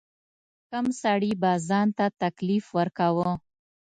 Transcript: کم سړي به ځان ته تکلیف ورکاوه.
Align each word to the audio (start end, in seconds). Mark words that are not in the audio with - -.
کم 0.69 0.85
سړي 1.01 1.31
به 1.41 1.51
ځان 1.67 1.87
ته 1.97 2.05
تکلیف 2.23 2.65
ورکاوه. 2.77 3.31